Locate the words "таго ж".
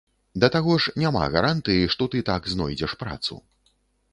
0.55-0.93